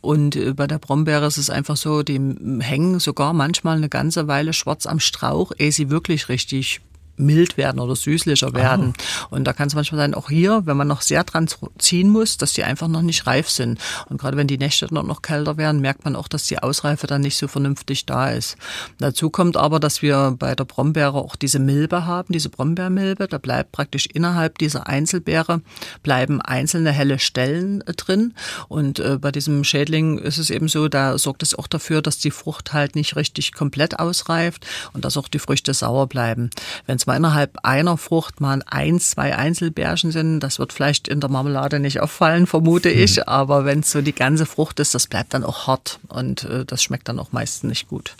Und 0.00 0.36
äh, 0.36 0.54
bei 0.54 0.66
der 0.66 0.78
Brombeere 0.78 1.26
ist 1.26 1.36
es 1.36 1.50
einfach 1.50 1.76
so, 1.76 2.02
die 2.02 2.18
hängen 2.60 2.98
sogar 2.98 3.34
manchmal 3.34 3.76
eine 3.76 3.90
ganze 3.90 4.26
Weile 4.26 4.54
schwarz 4.54 4.86
am 4.86 4.98
Strauch, 4.98 5.52
ehe 5.58 5.70
sie 5.70 5.90
wirklich 5.90 6.28
richtig 6.30 6.80
mild 7.16 7.56
werden 7.56 7.80
oder 7.80 7.94
süßlicher 7.94 8.54
werden. 8.54 8.94
Ah. 8.96 9.26
Und 9.30 9.44
da 9.44 9.52
kann 9.52 9.68
es 9.68 9.74
manchmal 9.74 10.00
sein, 10.00 10.14
auch 10.14 10.28
hier, 10.28 10.62
wenn 10.64 10.76
man 10.76 10.88
noch 10.88 11.02
sehr 11.02 11.24
dran 11.24 11.48
ziehen 11.78 12.08
muss, 12.08 12.36
dass 12.36 12.52
die 12.52 12.64
einfach 12.64 12.88
noch 12.88 13.02
nicht 13.02 13.26
reif 13.26 13.48
sind. 13.50 13.78
Und 14.08 14.20
gerade 14.20 14.36
wenn 14.36 14.46
die 14.46 14.58
Nächte 14.58 14.86
dann 14.86 15.06
noch 15.06 15.22
kälter 15.22 15.56
werden, 15.56 15.80
merkt 15.80 16.04
man 16.04 16.16
auch, 16.16 16.28
dass 16.28 16.46
die 16.46 16.58
Ausreife 16.58 17.06
dann 17.06 17.20
nicht 17.20 17.36
so 17.36 17.48
vernünftig 17.48 18.06
da 18.06 18.30
ist. 18.30 18.56
Dazu 18.98 19.30
kommt 19.30 19.56
aber, 19.56 19.80
dass 19.80 20.02
wir 20.02 20.34
bei 20.38 20.54
der 20.54 20.64
Brombeere 20.64 21.14
auch 21.14 21.36
diese 21.36 21.58
Milbe 21.58 22.06
haben, 22.06 22.32
diese 22.32 22.48
Brombeermilbe. 22.48 23.28
Da 23.28 23.38
bleibt 23.38 23.72
praktisch 23.72 24.06
innerhalb 24.06 24.58
dieser 24.58 24.86
Einzelbeere 24.86 25.60
bleiben 26.02 26.40
einzelne 26.40 26.92
helle 26.92 27.18
Stellen 27.18 27.80
äh, 27.82 27.94
drin. 27.94 28.34
Und 28.68 28.98
äh, 28.98 29.18
bei 29.18 29.32
diesem 29.32 29.64
Schädling 29.64 30.18
ist 30.18 30.38
es 30.38 30.50
eben 30.50 30.68
so, 30.68 30.88
da 30.88 31.18
sorgt 31.18 31.42
es 31.42 31.54
auch 31.54 31.66
dafür, 31.66 32.02
dass 32.02 32.18
die 32.18 32.30
Frucht 32.30 32.72
halt 32.72 32.94
nicht 32.94 33.16
richtig 33.16 33.52
komplett 33.52 33.98
ausreift 33.98 34.66
und 34.92 35.04
dass 35.04 35.16
auch 35.16 35.28
die 35.28 35.38
Früchte 35.38 35.74
sauer 35.74 36.06
bleiben. 36.06 36.50
Wenn 36.86 36.96
mal 37.06 37.16
innerhalb 37.16 37.58
einer 37.62 37.96
Frucht 37.96 38.40
mal 38.40 38.62
ein, 38.66 39.00
zwei 39.00 39.36
Einzelbärchen 39.36 40.10
sind, 40.10 40.40
das 40.40 40.58
wird 40.58 40.72
vielleicht 40.72 41.08
in 41.08 41.20
der 41.20 41.30
Marmelade 41.30 41.80
nicht 41.80 42.00
auffallen, 42.00 42.46
vermute 42.46 42.90
hm. 42.90 42.98
ich. 42.98 43.28
Aber 43.28 43.64
wenn 43.64 43.80
es 43.80 43.90
so 43.90 44.02
die 44.02 44.14
ganze 44.14 44.46
Frucht 44.46 44.80
ist, 44.80 44.94
das 44.94 45.06
bleibt 45.06 45.34
dann 45.34 45.44
auch 45.44 45.66
hart 45.66 46.00
und 46.08 46.44
äh, 46.44 46.64
das 46.64 46.82
schmeckt 46.82 47.08
dann 47.08 47.18
auch 47.18 47.32
meistens 47.32 47.68
nicht 47.68 47.88
gut. 47.88 48.14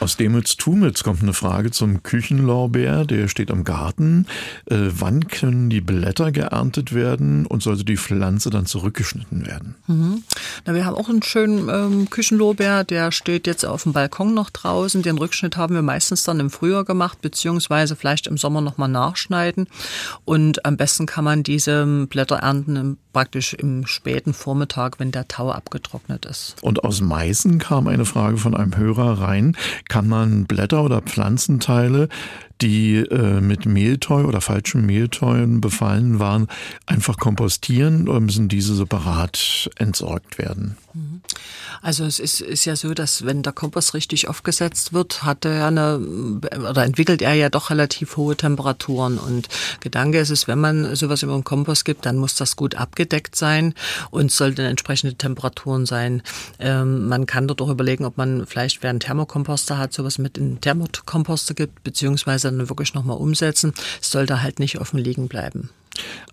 Aus 0.00 0.16
Demitz-Tumitz 0.16 1.02
kommt 1.02 1.22
eine 1.22 1.32
Frage 1.32 1.70
zum 1.70 2.02
Küchenlorbeer. 2.02 3.04
Der 3.04 3.28
steht 3.28 3.50
am 3.50 3.64
Garten. 3.64 4.26
Äh, 4.66 4.76
wann 4.90 5.28
können 5.28 5.70
die 5.70 5.80
Blätter 5.80 6.32
geerntet 6.32 6.94
werden 6.94 7.46
und 7.46 7.62
sollte 7.62 7.84
die 7.84 7.96
Pflanze 7.96 8.50
dann 8.50 8.66
zurückgeschnitten 8.66 9.46
werden? 9.46 9.74
Mhm. 9.86 10.22
Na, 10.64 10.74
wir 10.74 10.84
haben 10.84 10.96
auch 10.96 11.08
einen 11.08 11.22
schönen 11.22 11.68
ähm, 11.68 12.10
Küchenlorbeer. 12.10 12.84
Der 12.84 13.12
steht 13.12 13.46
jetzt 13.46 13.64
auf 13.64 13.84
dem 13.84 13.92
Balkon 13.92 14.34
noch 14.34 14.50
draußen. 14.50 15.02
Den 15.02 15.18
Rückschnitt 15.18 15.56
haben 15.56 15.74
wir 15.74 15.82
meistens 15.82 16.24
dann 16.24 16.40
im 16.40 16.50
Frühjahr 16.50 16.84
gemacht, 16.84 17.20
beziehungsweise 17.20 17.96
vielleicht 17.96 18.23
im 18.26 18.36
Sommer 18.36 18.60
nochmal 18.60 18.88
nachschneiden. 18.88 19.66
Und 20.24 20.64
am 20.64 20.76
besten 20.76 21.06
kann 21.06 21.24
man 21.24 21.42
diese 21.42 22.06
Blätter 22.08 22.36
ernten 22.36 22.98
praktisch 23.12 23.54
im 23.54 23.86
späten 23.86 24.34
Vormittag, 24.34 24.98
wenn 24.98 25.12
der 25.12 25.28
Tau 25.28 25.50
abgetrocknet 25.50 26.26
ist. 26.26 26.56
Und 26.62 26.84
aus 26.84 27.00
Meißen 27.00 27.58
kam 27.58 27.86
eine 27.86 28.04
Frage 28.04 28.36
von 28.36 28.54
einem 28.54 28.76
Hörer 28.76 29.20
rein. 29.20 29.56
Kann 29.88 30.08
man 30.08 30.44
Blätter 30.46 30.82
oder 30.82 31.00
Pflanzenteile 31.00 32.08
die 32.60 32.96
äh, 32.96 33.40
mit 33.40 33.66
Mehlteu 33.66 34.24
oder 34.24 34.40
falschen 34.40 34.86
Mehlteuen 34.86 35.60
befallen 35.60 36.18
waren, 36.18 36.48
einfach 36.86 37.16
kompostieren 37.16 38.08
oder 38.08 38.20
müssen 38.20 38.48
diese 38.48 38.74
separat 38.74 39.70
entsorgt 39.76 40.38
werden? 40.38 40.76
Mhm. 40.94 41.22
Also 41.82 42.04
es 42.04 42.18
ist, 42.18 42.40
ist 42.40 42.64
ja 42.64 42.76
so, 42.76 42.94
dass 42.94 43.26
wenn 43.26 43.42
der 43.42 43.52
Kompost 43.52 43.94
richtig 43.94 44.28
aufgesetzt 44.28 44.92
wird, 44.92 45.22
hat 45.22 45.44
er 45.44 45.66
eine 45.66 45.98
oder 45.98 46.84
entwickelt 46.84 47.20
er 47.20 47.34
ja 47.34 47.50
doch 47.50 47.70
relativ 47.70 48.16
hohe 48.16 48.36
Temperaturen. 48.36 49.18
Und 49.18 49.48
Gedanke 49.80 50.18
ist 50.18 50.30
es, 50.30 50.48
wenn 50.48 50.60
man 50.60 50.94
sowas 50.94 51.22
über 51.22 51.34
den 51.34 51.44
Kompost 51.44 51.84
gibt, 51.84 52.06
dann 52.06 52.16
muss 52.16 52.36
das 52.36 52.56
gut 52.56 52.76
abgedeckt 52.76 53.36
sein 53.36 53.74
und 54.10 54.30
sollten 54.30 54.62
entsprechende 54.62 55.14
Temperaturen 55.14 55.84
sein. 55.84 56.22
Ähm, 56.58 57.08
man 57.08 57.26
kann 57.26 57.48
dort 57.48 57.60
auch 57.60 57.70
überlegen, 57.70 58.04
ob 58.04 58.16
man 58.16 58.46
vielleicht, 58.46 58.82
wer 58.82 58.90
einen 58.90 59.00
Thermokomposter 59.00 59.76
hat, 59.76 59.92
sowas 59.92 60.18
mit 60.18 60.38
in 60.38 60.60
Thermokomposter 60.60 61.54
gibt, 61.54 61.82
beziehungsweise 61.82 62.43
dann 62.44 62.68
wirklich 62.68 62.94
nochmal 62.94 63.16
umsetzen. 63.16 63.74
Es 64.00 64.10
sollte 64.10 64.42
halt 64.42 64.58
nicht 64.58 64.80
offen 64.80 64.98
liegen 64.98 65.28
bleiben. 65.28 65.70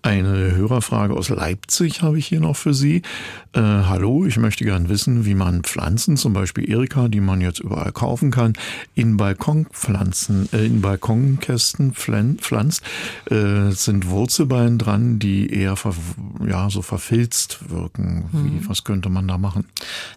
Eine 0.03 0.55
Hörerfrage 0.55 1.13
aus 1.13 1.29
Leipzig 1.29 2.01
habe 2.01 2.17
ich 2.17 2.25
hier 2.25 2.39
noch 2.39 2.55
für 2.55 2.73
Sie. 2.73 3.03
Äh, 3.53 3.59
hallo, 3.59 4.25
ich 4.25 4.37
möchte 4.37 4.65
gern 4.65 4.89
wissen, 4.89 5.25
wie 5.25 5.35
man 5.35 5.61
Pflanzen, 5.61 6.17
zum 6.17 6.33
Beispiel 6.33 6.67
Erika, 6.67 7.07
die 7.07 7.19
man 7.19 7.39
jetzt 7.39 7.59
überall 7.59 7.91
kaufen 7.91 8.31
kann, 8.31 8.53
in 8.95 9.17
Balkonpflanzen, 9.17 10.49
äh, 10.53 10.65
in 10.65 10.81
Balkonkästen 10.81 11.93
pflanzt. 11.93 12.81
Äh, 13.29 13.71
sind 13.71 14.09
Wurzelbeinen 14.09 14.79
dran, 14.79 15.19
die 15.19 15.53
eher 15.53 15.75
ja, 16.47 16.69
so 16.71 16.81
verfilzt 16.81 17.69
wirken. 17.69 18.29
Wie, 18.31 18.59
hm. 18.59 18.69
Was 18.69 18.83
könnte 18.83 19.09
man 19.09 19.27
da 19.27 19.37
machen? 19.37 19.65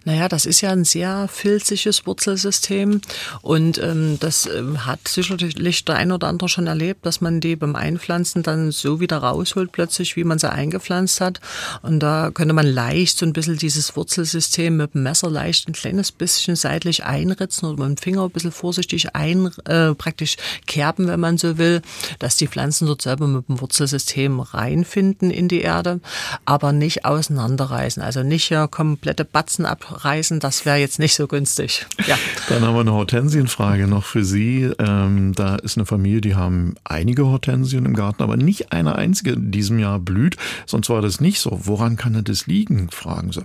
Naja, 0.06 0.28
das 0.28 0.46
ist 0.46 0.62
ja 0.62 0.70
ein 0.70 0.84
sehr 0.84 1.28
filziges 1.28 2.06
Wurzelsystem 2.06 3.02
und 3.42 3.76
ähm, 3.78 4.16
das 4.18 4.46
äh, 4.46 4.62
hat 4.78 5.06
sicherlich 5.06 5.84
der 5.84 5.96
ein 5.96 6.10
oder 6.10 6.28
andere 6.28 6.48
schon 6.48 6.66
erlebt, 6.66 7.04
dass 7.04 7.20
man 7.20 7.40
die 7.40 7.56
beim 7.56 7.76
Einpflanzen 7.76 8.42
dann 8.42 8.70
so 8.70 9.00
wieder 9.00 9.18
raus 9.18 9.33
rausholt 9.34 9.72
plötzlich, 9.72 10.16
wie 10.16 10.24
man 10.24 10.38
sie 10.38 10.50
eingepflanzt 10.50 11.20
hat. 11.20 11.40
Und 11.82 12.00
da 12.00 12.30
könnte 12.32 12.54
man 12.54 12.66
leicht 12.66 13.18
so 13.18 13.26
ein 13.26 13.32
bisschen 13.32 13.58
dieses 13.58 13.96
Wurzelsystem 13.96 14.76
mit 14.76 14.94
dem 14.94 15.02
Messer 15.02 15.30
leicht 15.30 15.68
ein 15.68 15.72
kleines 15.72 16.12
bisschen 16.12 16.56
seitlich 16.56 17.04
einritzen 17.04 17.66
oder 17.66 17.88
mit 17.88 17.98
dem 17.98 18.02
Finger 18.02 18.24
ein 18.24 18.30
bisschen 18.30 18.52
vorsichtig 18.52 19.14
ein, 19.14 19.50
äh, 19.66 19.94
praktisch 19.94 20.36
kerben, 20.66 21.08
wenn 21.08 21.20
man 21.20 21.38
so 21.38 21.58
will, 21.58 21.82
dass 22.18 22.36
die 22.36 22.46
Pflanzen 22.46 22.86
dort 22.86 23.02
selber 23.02 23.26
mit 23.26 23.48
dem 23.48 23.60
Wurzelsystem 23.60 24.40
reinfinden 24.40 25.30
in 25.30 25.48
die 25.48 25.60
Erde, 25.60 26.00
aber 26.44 26.72
nicht 26.72 27.04
auseinanderreißen. 27.04 28.02
Also 28.02 28.22
nicht 28.22 28.50
ja 28.50 28.66
komplette 28.66 29.24
Batzen 29.24 29.66
abreißen, 29.66 30.40
das 30.40 30.64
wäre 30.64 30.76
jetzt 30.76 30.98
nicht 30.98 31.14
so 31.14 31.26
günstig. 31.26 31.86
Ja. 32.06 32.18
Dann 32.48 32.62
haben 32.62 32.74
wir 32.74 32.80
eine 32.80 32.92
Hortensienfrage 32.92 33.86
noch 33.86 34.04
für 34.04 34.24
Sie. 34.24 34.70
Ähm, 34.78 35.32
da 35.34 35.56
ist 35.56 35.76
eine 35.76 35.86
Familie, 35.86 36.20
die 36.20 36.34
haben 36.34 36.74
einige 36.84 37.26
Hortensien 37.26 37.84
im 37.86 37.94
Garten, 37.94 38.22
aber 38.22 38.36
nicht 38.36 38.72
eine 38.72 38.96
einzige 38.96 39.23
einzige 39.23 39.23
in 39.26 39.50
diesem 39.50 39.78
Jahr 39.78 39.98
blüht. 39.98 40.36
Sonst 40.66 40.90
war 40.90 41.02
das 41.02 41.20
nicht 41.20 41.40
so. 41.40 41.60
Woran 41.64 41.96
kann 41.96 42.22
das 42.24 42.46
liegen, 42.46 42.90
fragen 42.90 43.32
sie. 43.32 43.44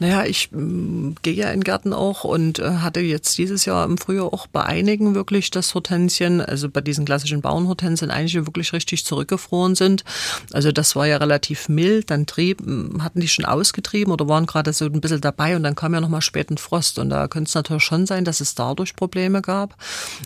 Naja, 0.00 0.24
ich 0.24 0.50
äh, 0.52 1.14
gehe 1.22 1.34
ja 1.34 1.50
in 1.50 1.60
den 1.60 1.64
Garten 1.64 1.92
auch 1.92 2.24
und 2.24 2.58
äh, 2.58 2.78
hatte 2.78 3.00
jetzt 3.00 3.36
dieses 3.38 3.64
Jahr 3.64 3.84
im 3.84 3.98
Frühjahr 3.98 4.32
auch 4.32 4.46
bei 4.46 4.64
einigen 4.64 5.14
wirklich 5.14 5.50
das 5.50 5.74
Hortensien, 5.74 6.40
also 6.40 6.68
bei 6.68 6.80
diesen 6.80 7.04
klassischen 7.04 7.40
Bauernhortensien 7.40 8.10
einige 8.10 8.46
wirklich 8.46 8.72
richtig 8.72 9.04
zurückgefroren 9.04 9.74
sind. 9.74 10.04
Also 10.52 10.72
das 10.72 10.96
war 10.96 11.06
ja 11.06 11.16
relativ 11.16 11.68
mild, 11.68 12.10
dann 12.10 12.26
trieb, 12.26 12.60
hatten 13.00 13.20
die 13.20 13.28
schon 13.28 13.44
ausgetrieben 13.44 14.12
oder 14.12 14.28
waren 14.28 14.46
gerade 14.46 14.72
so 14.72 14.84
ein 14.84 15.00
bisschen 15.00 15.20
dabei 15.20 15.56
und 15.56 15.62
dann 15.62 15.74
kam 15.74 15.94
ja 15.94 16.00
nochmal 16.00 16.22
späten 16.22 16.58
Frost 16.58 16.98
und 16.98 17.10
da 17.10 17.28
könnte 17.28 17.48
es 17.48 17.54
natürlich 17.54 17.84
schon 17.84 18.06
sein, 18.06 18.24
dass 18.24 18.40
es 18.40 18.54
dadurch 18.54 18.96
Probleme 18.96 19.42
gab. 19.42 19.76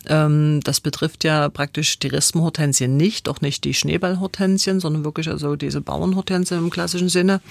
Ähm, 0.07 0.61
das 0.63 0.81
betrifft 0.81 1.23
ja 1.23 1.49
praktisch 1.49 1.99
die 1.99 2.07
Rispenhortensien 2.07 2.97
nicht, 2.97 3.29
auch 3.29 3.41
nicht 3.41 3.63
die 3.63 3.73
Schneeballhortensien, 3.73 4.79
sondern 4.79 5.03
wirklich 5.03 5.29
also 5.29 5.55
diese 5.55 5.81
Bauernhortensien 5.81 6.59
im 6.59 6.69
klassischen 6.69 7.09
Sinne. 7.09 7.41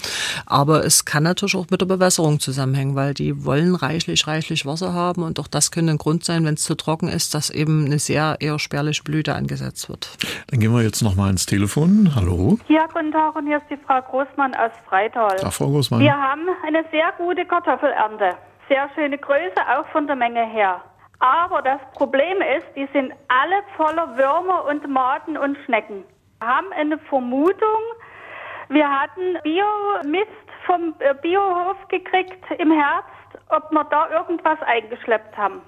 Aber 0.45 0.85
es 0.85 1.05
kann 1.05 1.23
natürlich 1.23 1.57
auch 1.57 1.67
mit 1.71 1.81
der 1.81 1.87
Bewässerung 2.07 2.39
zusammenhängen, 2.39 2.95
weil 2.95 3.15
die 3.15 3.45
wollen 3.45 3.75
reichlich, 3.75 4.29
reichlich 4.29 4.65
Wasser 4.65 4.95
haben 4.95 5.25
und 5.25 5.41
auch 5.41 5.49
das 5.49 5.73
könnte 5.73 5.91
ein 5.91 5.99
Grund 5.99 6.25
sein, 6.25 6.45
wenn 6.45 6.55
es 6.55 6.63
zu 6.63 6.77
trocken 6.77 7.09
ist, 7.09 7.35
dass 7.35 7.51
eben 7.51 7.85
eine 7.85 7.99
sehr 7.99 8.37
eher 8.39 8.61
spärliche 8.61 9.03
Blüte 9.03 9.35
angesetzt 9.35 9.89
wird. 9.89 10.17
Dann 10.47 10.61
gehen 10.61 10.73
wir 10.73 10.83
jetzt 10.83 11.03
nochmal 11.03 11.31
ins 11.31 11.47
Telefon. 11.47 12.13
Hallo. 12.15 12.59
Ja, 12.69 12.87
guten 12.87 13.11
Tag 13.11 13.35
und 13.35 13.49
hier 13.49 13.57
ist 13.57 13.67
die 13.69 13.77
Frau 13.85 14.01
Großmann 14.03 14.55
aus 14.55 14.71
Freital. 14.89 15.37
Ach, 15.43 15.53
Frau 15.53 15.67
Großmann. 15.67 15.99
Wir 15.99 16.17
haben 16.17 16.43
eine 16.65 16.85
sehr 16.93 17.13
gute 17.19 17.45
Kartoffelernte. 17.45 18.37
Sehr 18.69 18.89
schöne 18.95 19.19
Größe, 19.19 19.59
auch 19.77 19.89
von 19.91 20.07
der 20.07 20.15
Menge 20.15 20.47
her. 20.47 20.81
Aber 21.19 21.61
das 21.61 21.81
Problem 21.95 22.39
ist, 22.57 22.67
die 22.77 22.87
sind 22.93 23.13
alle 23.27 23.57
voller 23.77 24.17
Würmer 24.17 24.65
und 24.71 24.89
Maden 24.89 25.37
und 25.37 25.59
Schnecken. 25.65 26.05
Wir 26.39 26.47
haben 26.47 26.67
eine 26.73 26.99
Vermutung, 27.11 27.83
wir 28.69 28.89
hatten 28.89 29.39
Biomist 29.43 30.46
vom 30.67 30.95
äh, 30.99 31.15
Biohof 31.15 31.77
gekriegt 31.89 32.45
im 32.59 32.71
Herbst, 32.71 33.39
ob 33.49 33.71
wir 33.71 33.85
da 33.85 34.11
irgendwas 34.11 34.61
eingeschleppt 34.63 35.37
haben. 35.37 35.63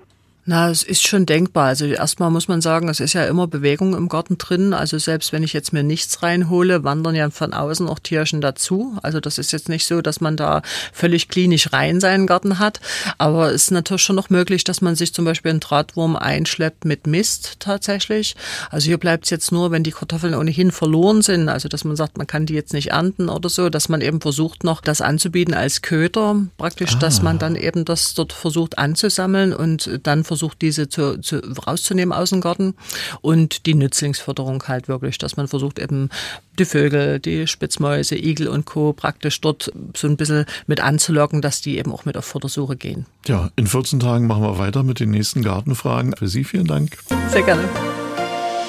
Na, 0.50 0.70
es 0.70 0.82
ist 0.82 1.06
schon 1.06 1.26
denkbar. 1.26 1.66
Also 1.66 1.84
erstmal 1.84 2.30
muss 2.30 2.48
man 2.48 2.62
sagen, 2.62 2.88
es 2.88 3.00
ist 3.00 3.12
ja 3.12 3.26
immer 3.26 3.46
Bewegung 3.46 3.94
im 3.94 4.08
Garten 4.08 4.38
drin. 4.38 4.72
Also 4.72 4.96
selbst 4.96 5.30
wenn 5.30 5.42
ich 5.42 5.52
jetzt 5.52 5.74
mir 5.74 5.82
nichts 5.82 6.22
reinhole, 6.22 6.84
wandern 6.84 7.14
ja 7.14 7.28
von 7.28 7.52
außen 7.52 7.86
auch 7.86 7.98
Tierchen 7.98 8.40
dazu. 8.40 8.96
Also 9.02 9.20
das 9.20 9.36
ist 9.36 9.52
jetzt 9.52 9.68
nicht 9.68 9.86
so, 9.86 10.00
dass 10.00 10.22
man 10.22 10.38
da 10.38 10.62
völlig 10.94 11.28
klinisch 11.28 11.74
rein 11.74 12.00
seinen 12.00 12.26
Garten 12.26 12.58
hat. 12.58 12.80
Aber 13.18 13.48
es 13.48 13.64
ist 13.64 13.72
natürlich 13.72 14.00
schon 14.00 14.16
noch 14.16 14.30
möglich, 14.30 14.64
dass 14.64 14.80
man 14.80 14.96
sich 14.96 15.12
zum 15.12 15.26
Beispiel 15.26 15.50
einen 15.50 15.60
Drahtwurm 15.60 16.16
einschleppt 16.16 16.86
mit 16.86 17.06
Mist 17.06 17.56
tatsächlich. 17.58 18.34
Also 18.70 18.86
hier 18.86 18.96
bleibt 18.96 19.24
es 19.24 19.30
jetzt 19.30 19.52
nur, 19.52 19.70
wenn 19.70 19.82
die 19.82 19.92
Kartoffeln 19.92 20.34
ohnehin 20.34 20.72
verloren 20.72 21.20
sind. 21.20 21.50
Also 21.50 21.68
dass 21.68 21.84
man 21.84 21.94
sagt, 21.94 22.16
man 22.16 22.26
kann 22.26 22.46
die 22.46 22.54
jetzt 22.54 22.72
nicht 22.72 22.92
ernten 22.92 23.28
oder 23.28 23.50
so, 23.50 23.68
dass 23.68 23.90
man 23.90 24.00
eben 24.00 24.22
versucht 24.22 24.64
noch 24.64 24.80
das 24.80 25.02
anzubieten 25.02 25.52
als 25.52 25.82
Köder 25.82 26.36
praktisch, 26.56 26.94
ah. 26.94 27.00
dass 27.00 27.20
man 27.20 27.38
dann 27.38 27.54
eben 27.54 27.84
das 27.84 28.14
dort 28.14 28.32
versucht 28.32 28.78
anzusammeln 28.78 29.52
und 29.52 30.00
dann 30.04 30.24
versucht 30.24 30.37
versucht, 30.38 30.62
diese 30.62 30.88
zu, 30.88 31.20
zu, 31.20 31.40
rauszunehmen 31.66 32.12
aus 32.12 32.30
dem 32.30 32.40
Garten 32.40 32.74
und 33.20 33.66
die 33.66 33.74
Nützlingsförderung 33.74 34.62
halt 34.68 34.86
wirklich, 34.88 35.18
dass 35.18 35.36
man 35.36 35.48
versucht 35.48 35.78
eben 35.78 36.10
die 36.58 36.64
Vögel, 36.64 37.18
die 37.18 37.46
Spitzmäuse, 37.46 38.16
Igel 38.16 38.46
und 38.46 38.64
Co. 38.64 38.92
praktisch 38.92 39.40
dort 39.40 39.72
so 39.96 40.06
ein 40.06 40.16
bisschen 40.16 40.46
mit 40.66 40.80
anzulocken, 40.80 41.42
dass 41.42 41.60
die 41.60 41.78
eben 41.78 41.92
auch 41.92 42.04
mit 42.04 42.16
auf 42.16 42.24
Futtersuche 42.24 42.76
gehen. 42.76 43.06
Ja, 43.26 43.50
in 43.56 43.66
14 43.66 43.98
Tagen 44.00 44.26
machen 44.26 44.42
wir 44.42 44.58
weiter 44.58 44.84
mit 44.84 45.00
den 45.00 45.10
nächsten 45.10 45.42
Gartenfragen. 45.42 46.14
Für 46.16 46.28
Sie 46.28 46.44
vielen 46.44 46.66
Dank. 46.66 46.96
Sehr 47.32 47.42
gerne. 47.42 47.68